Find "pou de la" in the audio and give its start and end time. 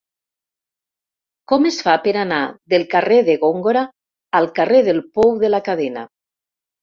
5.19-5.61